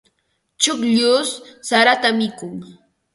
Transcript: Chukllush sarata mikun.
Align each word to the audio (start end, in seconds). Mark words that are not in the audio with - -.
Chukllush 0.61 1.33
sarata 1.67 2.09
mikun. 2.19 2.55